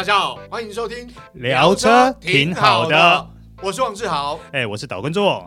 [0.00, 3.26] 大家好，欢迎收听聊车挺好的，
[3.60, 5.46] 我是王志豪，哎，我是岛根座。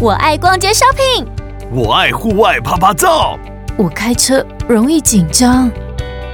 [0.00, 1.26] 我爱逛街 shopping，
[1.72, 3.36] 我爱户外趴趴走，
[3.76, 5.68] 我开车容易紧张。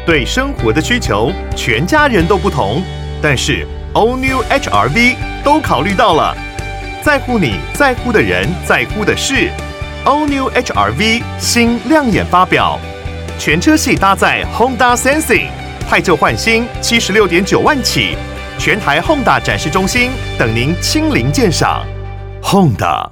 [0.05, 2.83] 对生活的需求，全家人都不同，
[3.23, 6.37] 但是 All New HR-V 都考虑到了，
[7.03, 9.51] 在乎你在乎的人，在乎的事。
[10.07, 12.81] All New HR-V 新亮眼发表，
[13.39, 15.51] 全车系搭载 Honda Sensing，
[15.87, 18.17] 汰旧换新，七十六点九万起，
[18.59, 21.87] 全台 Honda 展示中心等您亲临鉴赏。
[22.43, 23.11] Honda，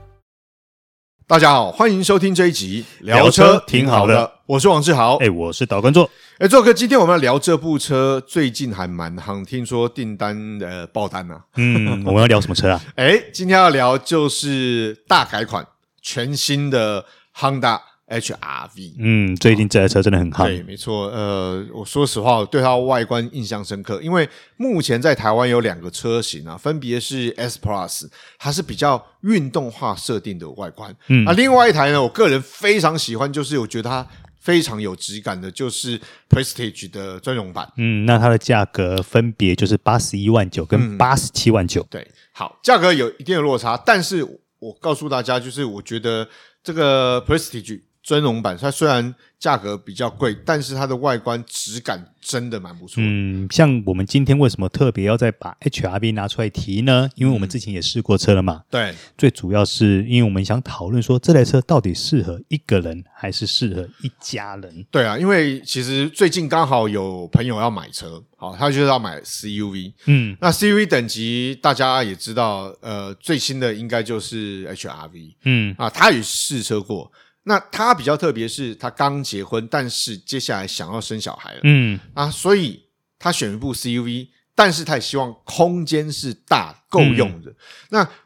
[1.27, 6.09] 大家好，欢迎收听这一集聊车挺好的，我是王志豪，哎，我是导观众，
[6.39, 11.39] 哎，座哥，今天我们要聊这部车，最近还蛮夯，听说订单呃爆单啊。
[11.57, 12.81] 嗯，我们要聊什么车啊？
[12.97, 15.63] 哎，今天要聊就是大改款。
[16.03, 17.05] 全新的
[17.37, 20.47] Honda HR-V，嗯，最近这台车真的很好。
[20.47, 21.09] 对，没错。
[21.09, 30.97] 呃，我说实话，我对它外观印象深刻，因为目前在台湾有两个车型啊，分别是 S Plus，它是比较运动化设定的外观。
[31.09, 34.07] 嗯，啊，另外一台呢，我个人非常喜欢，就是我觉得它
[34.41, 37.71] 非常有质感的，就是 Prestige 的专用版。
[37.77, 41.87] 嗯，那它的价格分别就是八十一万九跟八十七万九。
[41.91, 44.27] 对，好，价格有一定的落差，但是。
[44.59, 46.29] 我告诉大家，就是我觉得
[46.63, 52.95] 这个 Prestige 尊荣版，它虽然价格比较贵，但是它的外观质感真的蛮不错。
[52.97, 57.11] 嗯，像我们今天为什么特别要再把 HR-V 拿出来提呢？
[57.17, 58.63] 因为我们之前也试过车了嘛。
[58.71, 64.87] 对，最主要是因为我们想讨论说，这台车到底适合一个人还是适合一家人？
[64.91, 69.93] 对啊，因为其实最近刚好有朋友要买车，好，他就是要买 CUV。
[70.07, 75.37] 嗯，那 CUV 等级大家也知道，呃，最新的应该就是 HR-V。
[75.45, 77.13] 嗯，啊，他也试车过。
[77.45, 82.85] 那他比较特别，是他刚结婚，但是接下来想要生小孩了，嗯啊，所以
[83.19, 87.51] 他选一部 CUV，但是他也希望空间是大够用的。
[87.51, 87.57] 嗯、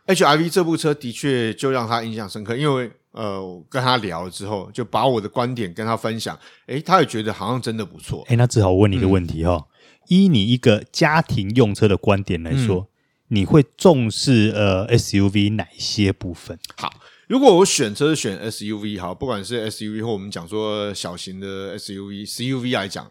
[0.06, 6.36] 那 HR-V 这部车的确就让他印象深刻，因为呃，我跟他聊了之后，就把我的观点跟他分享，
[6.66, 8.24] 诶，他也觉得好像真的不错。
[8.28, 12.86] 诶，那只好问你一个问题哈、哦，嗯、依你一个家庭用车的观点来说，嗯、
[13.28, 16.58] 你会重视呃 SUV 哪些部分？
[16.76, 16.92] 好。
[17.28, 23.10] 如果我选车选 SUV 哈，不管是 SUV 或我们讲说小型的 SUV、CUV 来讲，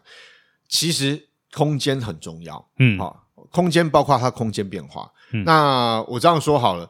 [0.68, 2.64] 其实空间很重要。
[2.78, 5.10] 嗯，好，空间包括它空间变化。
[5.32, 6.88] 嗯，那我这样说好了，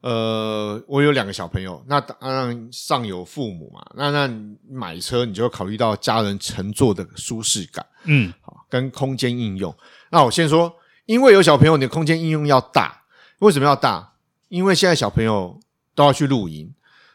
[0.00, 4.28] 呃，我有两个小朋友，那当然上有父母嘛，那那
[4.68, 7.86] 买车你就要考虑到家人乘坐的舒适感。
[8.04, 9.74] 嗯，好，跟空间应用。
[10.10, 10.74] 那我先说，
[11.06, 13.04] 因为有小朋友，你的空间应用要大。
[13.38, 14.14] 为什么要大？
[14.48, 15.58] 因为现在小朋友。
[15.94, 16.72] 都要去露营，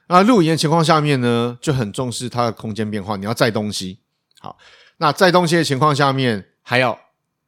[0.08, 3.16] 那露营的情况下面呢，就很重视它的空间变化。
[3.16, 4.00] 你要载东西，
[4.40, 4.58] 好，
[4.98, 6.98] 那载东西的情况下面还要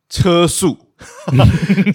[0.10, 0.78] 车速。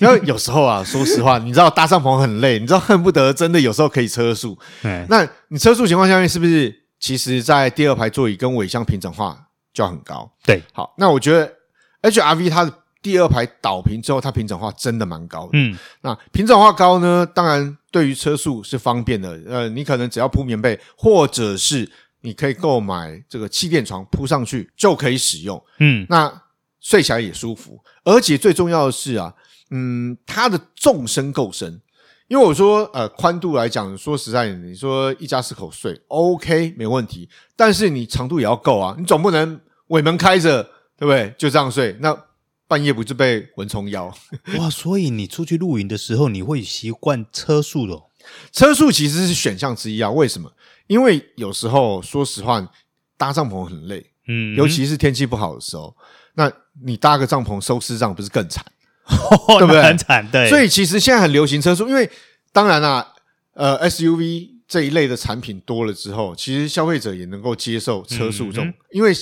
[0.01, 4.59] 因为有时候啊，说实话，你知道搭帐篷很累，你知道恨不得真的有时候可以车速。
[4.83, 10.33] 对，那你车速情况下面是不是其实在第二排座椅跟尾箱平整化就要很高？
[10.45, 11.53] 对，好，那我觉得
[12.03, 12.73] HR-V 它的。
[13.03, 15.51] 第二排倒平之后，它平整化真的蛮高的。
[15.53, 19.41] 嗯，那平整化高呢，当然对于车速是方便的。
[19.47, 21.89] 呃，你可能只要铺棉被，或者是
[22.23, 25.63] 你可以购买这个气垫床铺上去就可以使用。
[25.79, 26.43] 嗯，那
[26.81, 27.79] 睡起来也舒服。
[28.03, 29.33] 而且最重要的是啊，
[29.71, 31.81] 嗯，它的纵深够深。
[32.27, 37.29] 因为我说，呃，宽度来讲，说实在的，你说一家四口睡，OK，没问题。
[37.55, 40.65] 但是你长度也要够啊，你总不能尾门开着，
[40.99, 41.33] 对不对？
[41.39, 42.17] 就这样睡那。
[42.69, 44.13] 半夜不是被蚊虫咬
[44.59, 44.69] 哇？
[44.69, 48.05] 所以你出去露营的时候，你会习惯车速的哦。
[48.51, 50.11] 车速其实是选项之一啊。
[50.11, 50.53] 为什么？
[50.89, 52.69] 因为有时候说实话，
[53.17, 55.97] 搭帐篷很累，嗯，尤其是天气不好的时候，
[56.35, 56.51] 那
[56.85, 58.65] 你搭个帐篷收尸帐不是更惨？
[59.07, 59.83] 哦、 对不对？
[59.83, 60.49] 很惨，对。
[60.49, 62.11] 所以其实现在很流行车速，因为
[62.53, 63.15] 当然啦，
[63.55, 69.13] 呃，SUV 这一类的产品多了之后，其实消费者也能够接受车速重，嗯嗯，因为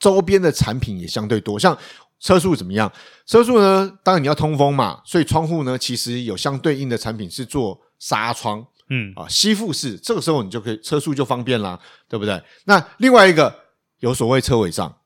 [0.00, 1.78] 周边的产品也相对多，像。
[2.20, 2.90] 车速怎么样？
[3.26, 3.98] 车速呢？
[4.02, 11.78] 当然你要通风嘛，所以窗户呢，其实有相对应的产品是做纱窗，嗯啊，吸附式，这个时候你就可以车速就方便啦，
[12.08, 12.42] 对不对？
[12.64, 13.54] 那另外一个
[14.00, 14.98] 有所谓车尾帐，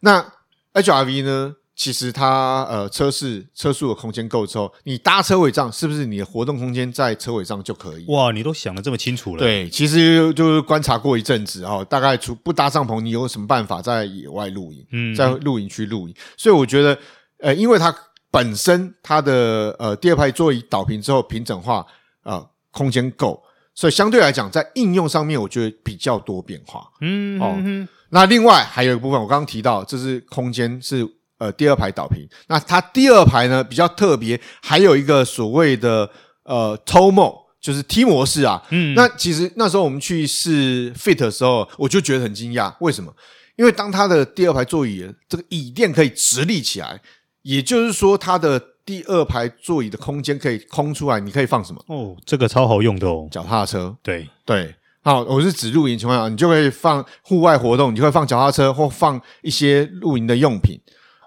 [0.00, 0.32] 那
[0.74, 1.56] HR-V 呢？
[1.80, 8.04] 其实它呃车室车速的空间够之后，你搭车尾帐是不是你的活动空间在车尾帐就可以？
[8.08, 9.38] 哇，你都想的这么清楚了。
[9.38, 14.86] 对，其实就是观察过一阵子哈，大概除不搭帐篷，你有什么办法在野外露营？
[14.92, 16.14] 嗯，在露营区露营。
[16.36, 16.98] 所以我觉得，
[17.38, 17.94] 呃，因为它
[18.30, 21.86] 本身它的呃第二排座椅倒平之后平整化，
[22.24, 23.42] 呃，空间够。
[23.74, 26.86] 所以相对来讲，在应用上面，我觉得比较多变化。
[27.00, 31.08] 嗯，哦，嗯那另外还有一个部分，我刚刚提到，这是空间是
[31.40, 32.24] 呃第二排导平。
[32.46, 36.08] 那它第二排呢比较特别，还有一个所谓的
[36.44, 38.62] 呃 Tow Mode，就是 T 模式啊。
[38.70, 43.12] 嗯，那其实那时候我们去试 Fit 的时候，我就觉得很惊讶，为什么？
[43.56, 47.00] 因为当它的第二排座椅这个椅垫可以直立起来，
[47.42, 51.84] 也就是说它的第二排座椅的空间可以空出来，你可以放什么？
[51.88, 53.96] 哦，这个超好用的哦，脚踏车。
[54.02, 54.74] 对对。
[55.02, 60.78] 好，我是指露营情况下，你就可以放户外活动，你就会放脚踏车或放一些露营的用品。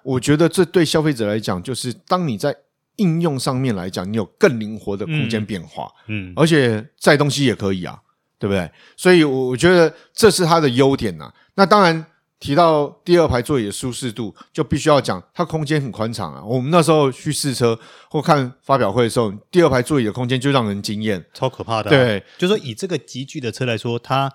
[0.04, 2.56] 我觉得这对消费者来讲，就是当你在
[2.98, 8.00] 应用上面来讲，你有更灵活的空间变化，嗯，嗯，而且载东西也可以啊，
[8.38, 8.70] 对不对？
[8.96, 11.34] 所以我我觉得这是它的优点呐。
[11.56, 12.06] 那当然。
[12.40, 16.44] 提到第二排座椅的舒适度，就必须要讲它空间很宽敞啊。
[16.44, 17.80] 我们那时候去试车
[18.10, 21.90] 或看发表会的时候，第二排座椅的空间就让人惊艳，超可怕的啊。
[21.90, 24.30] 对，就说以这个级距的车来说，它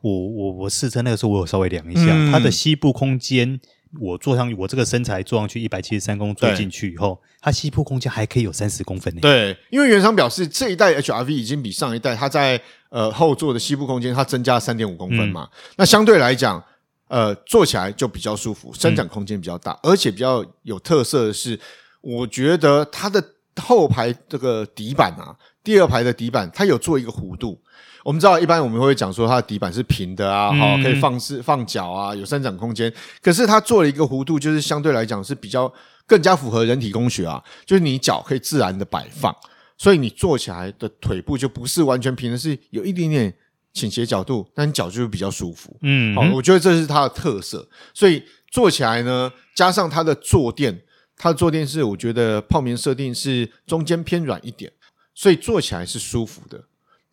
[0.00, 3.60] 我我我试车那个时候，我有稍微量一下，嗯，它的膝部空间，
[4.00, 9.20] 我坐上去，我这个身材坐上去一百七十三公坐进去以后，它膝部空间还可以有三十公分呢。
[9.20, 16.62] 对，因为原厂表示这一代 HRV 已经比上一代它在呃后座的膝部空间它增加了三点五公分嘛，嗯，那相对来讲。
[17.06, 21.56] 呃，坐起来就比较舒服，伸展空间比较大，嗯，而且比较有特色的是，
[22.00, 23.22] 我觉得它的
[23.62, 27.60] 后排这个底板啊，第二排的底板，它有做一个弧度。
[28.04, 32.92] 我们知道，一般我们会讲说它的底板是平的啊，好，嗯，可以放置放脚啊，有伸展空间。
[33.20, 35.72] 可是它做了一个弧度，就是相对来讲是比较
[36.06, 39.34] 更加符合人体工学啊，就是你脚可以自然的摆放，
[39.76, 43.34] 所以你坐起来的腿部就不是完全平的，是有一点点。
[43.74, 45.76] 倾斜角度，但脚就是比较舒服。
[45.82, 47.68] 嗯，好，我觉得这是它的特色。
[47.92, 48.22] 所以
[48.52, 50.80] 坐起来呢，加上它的坐垫，
[51.16, 54.70] 它的坐垫是我觉得泡棉设定是中间偏软一点，
[55.12, 56.62] 所以坐起来是舒服的。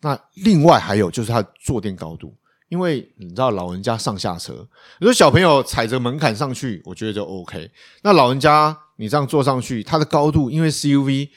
[0.02, 2.34] 那另外还有就是它坐垫高度，
[2.68, 4.68] 因为你知道老人家上下车，
[4.98, 7.70] 你说小朋友踩着门槛上去，我觉得就 OK。
[8.02, 11.30] 那老人家你这样坐上去，它的高度因为 CUV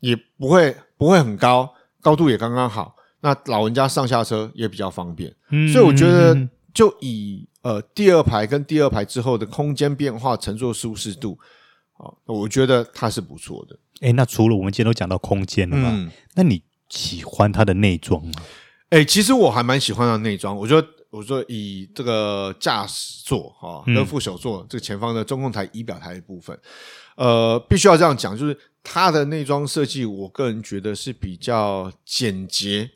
[0.00, 2.94] 也不会不会很高，高度也刚刚好。
[3.22, 6.34] 那老人家上下车也比较方便，嗯，所以我觉得
[6.72, 11.38] 就以呃第二排跟第二排之后的空间变化、乘坐舒适度，
[11.98, 13.78] 啊，我觉得它是不错的。
[14.00, 18.32] 诶，那除了我们今天都讲到空间了嘛，嗯，那你喜欢它的内装吗？
[18.90, 20.54] 诶，其实我还蛮喜欢它的内装。
[20.54, 26.58] 我觉得，我说以这个驾驶座哈，跟副手座这个前方的中控台仪表台的部分，
[27.16, 32.90] 呃，必须要这样讲，就是它的内装设计，我个人觉得是比较简洁。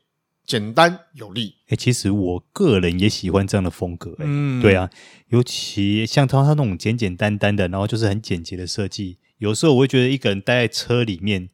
[0.47, 4.91] 简单有力，哎、欸，其实我个人也喜欢这样的风格、欸，嗯，对啊，
[5.29, 11.49] 尤其像他他那种简简单单的，然后就是很简洁的设计，有时候我会觉得一个人待在车里面，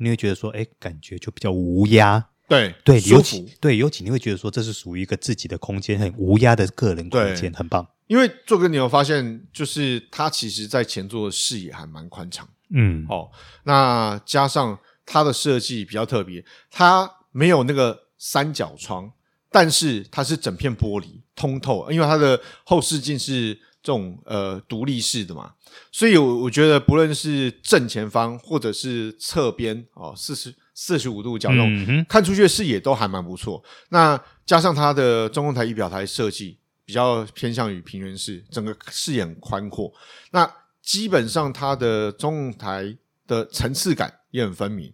[0.00, 7.86] 你会觉得说，哎、欸，感觉就比较无压，对对，尤其对，尤其你会觉得说，这是属于一个自己的空间，很无压的个人空间，很棒。
[8.06, 13.30] 因为做哥，你有发现，就是他其实在前座的视野还蛮宽敞，嗯，哦，
[13.64, 18.10] 那加上它的设计比较特别，它没有那个。
[18.22, 19.10] 三角窗，
[19.50, 23.52] 但是它是整片玻璃通透，因为它的后视镜是
[23.82, 25.52] 这种呃独立式的嘛，
[25.90, 33.62] 所以我我觉得不论是正前方或者是侧边哦，四十四十五度角度、嗯、看出去的视野都还蛮不错。
[33.88, 39.92] 那加上它的中控台仪表台设计比较偏向于平原式，整个视野很宽阔。
[40.30, 40.48] 那
[40.82, 44.92] 基本上它的中控台的层次感也很分明。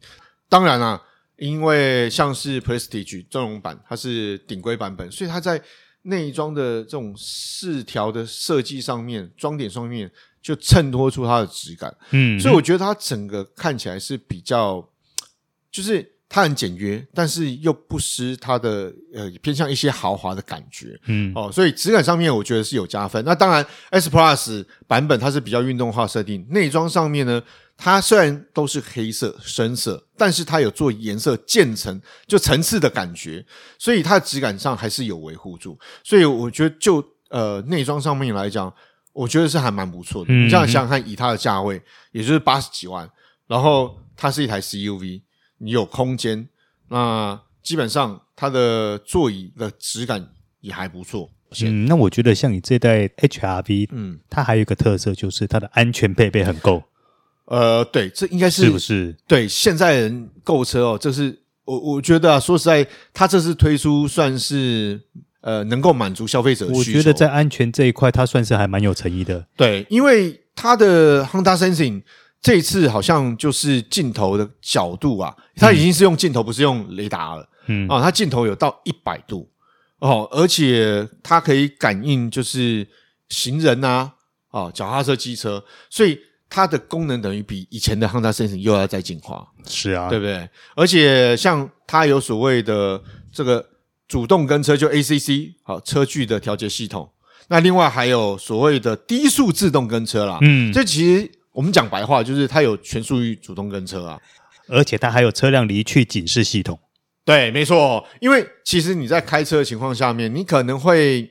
[0.49, 1.03] 当然啦、啊。
[1.39, 5.63] 因为像是 Prestige 尊荣版，它是顶规版本，所以它在
[6.03, 11.95] 内装的这种饰条的设计上面、装点上面，就衬托出它的质感。
[12.13, 14.89] 嗯，所以我觉得它整个看起来是比较，
[15.71, 20.99] 就是它很简约，但是又不失它的呃偏向一些豪华的感觉。
[21.07, 23.23] 嗯，哦，所以质感上面我觉得是有加分。
[23.27, 27.43] 那当然 S Plus 版本它是比较运动化设定，内装上面呢。
[27.77, 33.45] 它虽然都是黑色深色，但是它有做颜色渐层，就层次的感觉，
[33.79, 35.79] 所以它的质感上还是有维护住。
[36.03, 38.73] 所以我觉得就呃内装上面来讲，
[39.13, 40.33] 我觉得是还蛮不错的。
[40.33, 41.81] 嗯、你这样想想看，以它的价位，
[42.13, 43.09] 也就是八十几万，
[43.47, 45.21] 然后它是一台 CUV，
[45.59, 46.49] 你有空间，
[46.89, 50.31] 那基本上它的座椅的质感
[50.61, 51.31] 也还不错。
[51.61, 56.83] 嗯，那我觉得像你这代 HRV，嗯，它还有一个特色就是它的安全配备很够。
[57.47, 59.17] 呃，对，这应该是是不是？
[59.27, 65.01] 对，现在人购车哦，这是我我觉得啊，说实在，他这次推出算是
[65.41, 66.99] 呃能够满足消费者的需求。
[66.99, 69.47] 我觉得在安全这一块，他算是还蛮有诚意的。
[69.57, 72.03] 对，因为它的 Honda Sensing
[72.43, 77.49] 这一次好像就是镜头的角度啊，它已经是用镜头，不是用雷达了。
[77.69, 79.49] 嗯啊，它镜头有到一百度
[79.99, 82.87] 哦，而且它可以感应就是
[83.29, 84.13] 行人啊，
[84.51, 89.47] 哦，脚踏车、机车，所以它的功能等于比以前的 Honda Sensing 又要再进化。
[89.67, 90.49] 是啊，对不对？
[90.75, 93.65] 而且像它有所谓的这个
[94.07, 97.11] 主动跟车，就 ACC 好车距的调节系统。
[97.49, 104.21] 那另外还有所谓的低速自动跟车啦，嗯，这其实我们讲白话就是它有全速域主动跟车啊，
[104.69, 106.79] 而且它还有车辆离去警示系统。
[107.25, 111.29] 对，没错，因为其实你在开车的情况下面，你可能会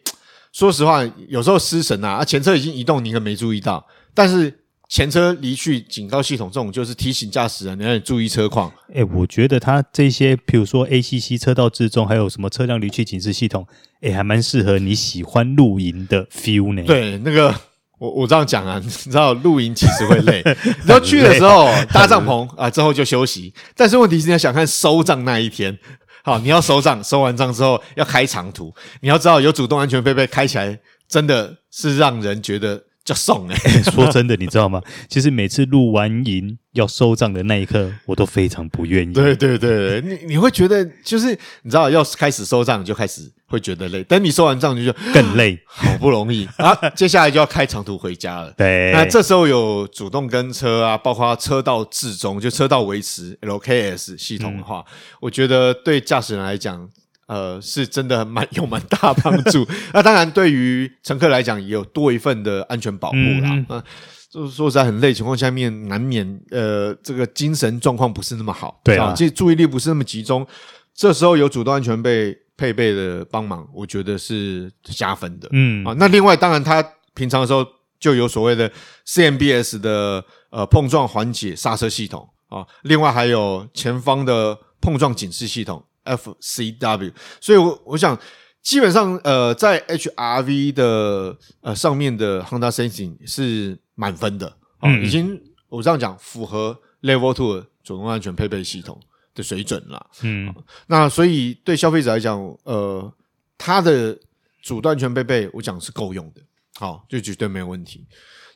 [0.51, 4.53] 说实话，有时候失神啊，啊，前车已经移动，你可能没注意到，但是。
[4.88, 8.70] 前车离去警告系统，这种就是提醒驾驶人你要注意车况。
[8.89, 13.65] 哎、欸，我觉得它这些，比如说 ACC 车道之中，还有什么车辆离去警示系统，
[14.01, 16.84] 哎、欸，还蛮适合你喜欢露营的 feel 呢。
[16.84, 17.54] 对，那个
[17.98, 20.44] 我我这样讲啊， 你知道露营其实会累，
[20.86, 23.51] 你要去的时候 搭帐篷啊，之后就休息。
[23.75, 25.75] 但是问题是你要想看收帐那一天，
[26.24, 32.84] 好，你要收帐，收完帐之后要开长途，你要知道有主动安全配备开起来，真的是让人觉得。
[33.05, 34.81] 叫送哎、欸， 说真的，你知道吗？
[35.07, 39.13] 其实每次录完营要收账的那一刻，我都非常不愿意。
[39.13, 41.27] 对对对，你你会觉得就是
[41.62, 44.03] 你知道要开始收账，你就开始会觉得累。
[44.05, 48.51] 等你收完账，就就更累， 好不容易啊，接下来就要开长途回家了。
[48.57, 56.89] 对，那这时候有主动跟车啊，包括车道至中，就车道维持 LKS 系统的话，嗯、我觉得对驾驶人来讲。
[57.27, 59.65] 呃，是真的蛮有蛮大帮助。
[59.94, 63.50] 那当然，对于乘客来讲，也有多一份的安全保护啦。
[63.51, 63.84] 嗯，嗯，
[64.29, 68.79] 就是说实在很累情况下面，难免呃，这个精神状况不是那么好。
[68.84, 70.46] 对啊，这注意力不是那么集中。
[70.94, 75.50] 这时候有主动安全被配备的帮忙，我觉得是加分的。
[75.51, 76.84] 嗯啊，那另外当然，他
[77.15, 77.65] 平常的时候
[78.00, 78.72] 就有所谓的
[79.08, 85.84] CMBS 的呃碰撞缓解刹车系统啊，另外还有前方的碰撞警示系统。
[86.05, 88.17] FCW，所以我我想
[88.62, 99.00] 基本上呃，在 HRV 的呃上面的 Honda Sensing 是满分的，哦、嗯，已经我这样讲符合 Level Two 的主动安全配备系统
[99.35, 100.07] 的水准了。
[100.21, 100.53] 嗯，
[100.88, 103.13] 那所以对消费者来讲，呃，
[103.57, 104.17] 它的
[104.63, 106.41] 主动安全配备我讲是够用的，
[106.79, 108.05] 好，就绝对没有问题。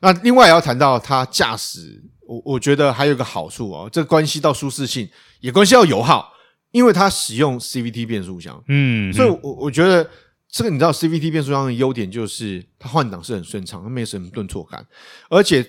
[0.02, 5.08] 那另外也要谈到它驾驶，我我觉得还有一个好处哦，这关系到舒适性，
[5.42, 6.34] 也关系到油耗。
[6.72, 10.10] 因为它使用 CVT 变速箱，嗯，所以我我觉得
[10.50, 14.86] 这个你知道 CVT 变速箱的优点就是它换挡是很顺畅，它没什么顿挫感，
[15.30, 15.66] 而且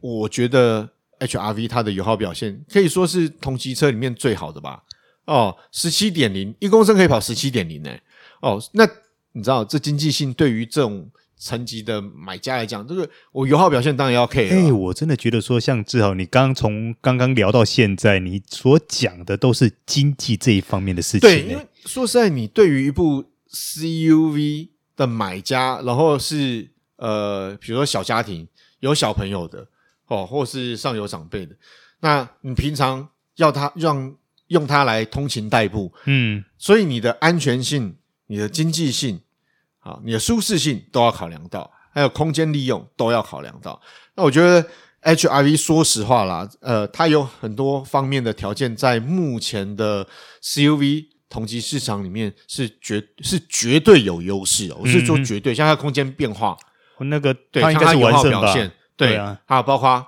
[0.00, 0.88] 我觉得
[1.20, 4.82] HRV 它的油耗表现可以说是同级车里面最好的吧。
[5.24, 8.02] 哦，十七点零一公升可以跑十七点零诶，
[8.40, 8.88] 哦，那
[9.32, 11.10] 你知道这经济性对于这种。
[11.38, 14.50] 层级的买家来讲，这个我油耗表现当然要 K。
[14.50, 21.20] 哎，我真的觉得说，像志豪，你刚刚从刚刚聊到现在，你所讲的都是经济这一方面的事情。
[21.20, 28.48] 对，因为说实在，你对于一部 CUV 的买家，然后是呃，比如说小家庭
[28.80, 29.68] 有小朋友的
[30.08, 31.54] 哦，或是上有长辈的，
[32.00, 34.16] 那你平常要他让
[34.48, 37.94] 用它来通勤代步，嗯，所以你的安全性、
[38.26, 39.20] 你的经济性。
[39.88, 43.80] 啊，你的舒适性都要考量到，还有空间利用都要考量到。
[44.14, 44.62] 那我觉得
[45.02, 50.06] HRV 说实话啦，呃，它有很多方面的条件，在目前的
[50.42, 54.78] CUV 同级市场里面是绝是绝对有优势哦。
[54.80, 56.56] 我是说绝对，嗯、像它空间变化，
[56.98, 58.52] 那个对，它应该是完胜吧？
[58.52, 60.06] 对，对啊，还有包括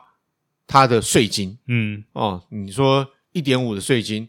[0.67, 4.29] 它的税金，嗯，哦，你说一点五的税金，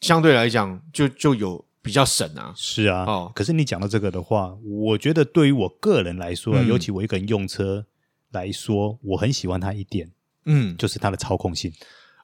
[0.00, 1.64] 相对来讲就就有。
[1.82, 7.84] 比较省啊，是啊，哦，可是你讲到这个的话，我觉得对于我个人来说，嗯、尤其我一个人用车
[8.30, 10.08] 来说，我很喜欢它一点，
[10.46, 11.72] 嗯，就是它的操控性。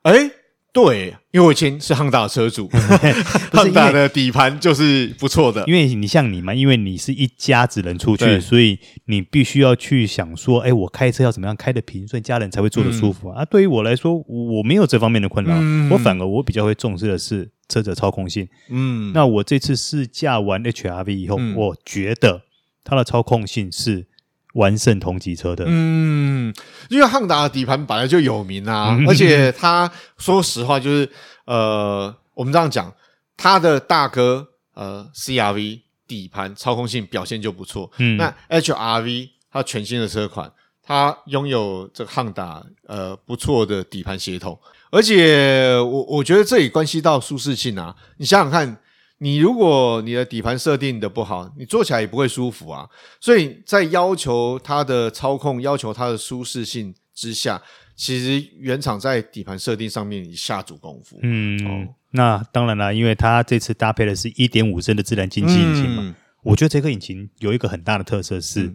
[0.04, 0.30] 诶
[0.70, 2.68] 对，因为我以前是汉达的车主，
[3.50, 5.64] 汉达的底盘就是不错的。
[5.66, 13.38] 因为你像你嘛，因为你是一家子人出去，所以你必须要去想说，哎，我开车要怎么样开的平顺，家人才会坐得舒服啊。
[13.38, 18.48] 嗯、啊对于我来说，我没有这方面的困扰，嗯、我反而我比较会重视的是车子操控性。
[18.68, 22.42] 嗯，那我这次试驾完 HRV 以后，嗯、我觉得
[22.82, 24.06] 它的操控性是。
[24.54, 26.52] 完胜同级车的，嗯，
[26.88, 31.08] 因为汉达的底盘本来就有名啊，嗯、而且他说实话就是，
[31.44, 32.92] 呃，我们这样讲，
[33.36, 40.50] 他的大哥呃 CRV 底盘操控性表现就不错，嗯，那 HRV 它全新的车款，
[40.82, 44.58] 它拥有这个汉达呃不错的底盘协同，
[44.90, 48.78] 而且我我觉得这也关系到舒适性啊，你想想看。
[49.20, 52.88] 你如果你的底盘设定的不好，你坐起来也不会舒服啊。
[53.20, 57.60] 所以在要求它的操控、要求它的舒适性之下，
[57.96, 61.18] 其实原厂在底盘设定上面已下足功夫。
[61.24, 66.04] 嗯，哦、那当然了，因为它这次搭配的是一点五升的自然进气引擎嘛。
[66.04, 66.14] 嗯、
[66.44, 68.72] 我觉得这个引擎有一个很大的特色是，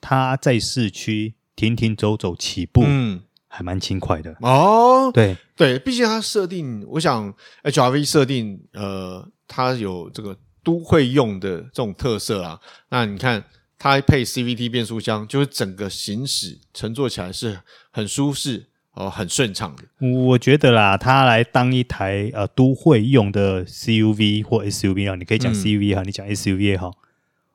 [0.00, 3.20] 它在市区停停走走起步，嗯，
[3.52, 4.34] 还蛮轻快的。
[4.40, 12.58] 哦，对对，毕竟它设定，我想 HRV 设定，呃，它有这个都会用的这种特色啊。
[12.88, 13.44] 那你看。
[13.82, 20.06] 它配 CVT 变速箱，就是整个行驶乘坐起来是很舒适哦，很顺畅的。
[20.06, 26.92] 我觉得啦，它来当一台呃都会用的 CUV 或 SUV 啊，你可以讲 CUV 哈、嗯，你讲 SUV 也好，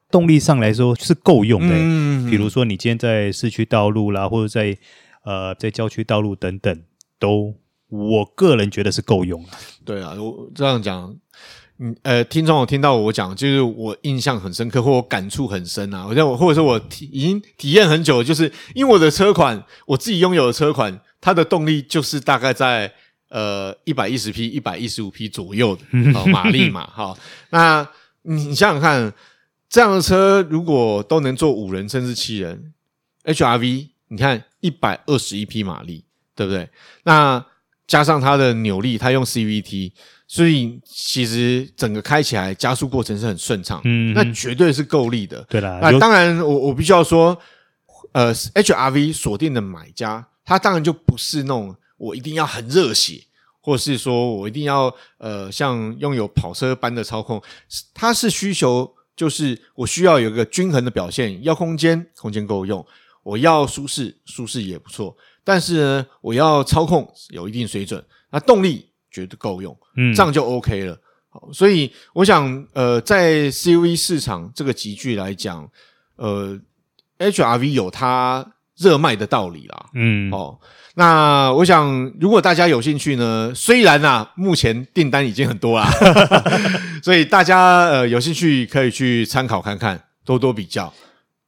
[0.10, 1.80] 动力上来说是够用的、欸。
[1.80, 4.76] 嗯，比如说你今天在市区道路啦，或者在
[5.26, 6.84] 呃在郊区道路等等，
[7.20, 7.54] 都
[7.90, 9.50] 我个人觉得是够用了。
[9.84, 11.16] 对啊，我这样讲。
[11.78, 16.06] 嗯，呃，听众有听到我讲，就是我印象很深刻，或我感触很深啊。
[16.08, 22.90] 我像我，或者说我体已经体验很久，就是因为我的车款，我自己拥有的车款，它的动力就是大概在
[23.28, 25.82] 呃一百一十匹、一百一十五匹左右的
[26.32, 26.90] 马力嘛。
[26.94, 27.18] 好，
[27.50, 27.86] 那
[28.22, 29.14] 你想想看，
[29.68, 32.74] 这样的车如果都能坐五人甚至七人
[33.26, 36.04] ，HRV，你看一百二十一匹马力，
[36.36, 36.68] 对不对？
[37.04, 37.46] 那
[37.86, 39.92] 加上它的扭力，它用 CVT。
[40.28, 45.46] 所以其实整个开起来加速过程是很顺畅，嗯，那绝对是够力的。
[45.48, 47.38] 对啦，那当然我我必须要说，
[48.12, 53.22] 呃，HRV 锁定的买家，他当然就不是那种我一定要很热血，
[53.62, 57.40] 或者是说我一定要呃像拥有跑车般的操控，
[57.94, 62.84] 他是需求就是我需要有一个均衡的表现，要空间空间够用，
[63.26, 65.14] 我要舒适舒适也不错，
[65.44, 68.02] 但是呢，我要操控有一定水准，
[68.32, 68.86] 那动力。
[69.16, 71.00] 绝对够用，嗯，这样就 OK 了。
[71.30, 75.66] 好，所以我想，呃，在 CUV 市场这个集聚来讲，
[76.18, 76.60] 呃
[77.20, 79.86] ，HRV 有它热卖的道理啦。
[79.94, 80.60] 嗯，哦，
[80.96, 85.90] 那我想，如果大家有兴趣呢，虽然啊，目前订单已经很多啦，
[87.02, 90.94] 所以大家呃有兴趣可以去参考看看，多多比较。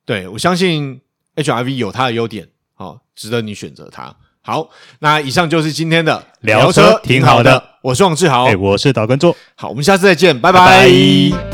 [0.05, 1.01] 对，我相信
[1.37, 4.13] HRV 有它的优点，好，哦，值得你选择它。
[4.41, 4.69] 好，
[4.99, 7.61] 那以上就是今天的聊车，挺好的。
[7.81, 9.35] 我是王志豪，哎，我是导根座。
[9.55, 10.59] 好，我们下次再见，拜拜。
[10.59, 11.46] 拜拜。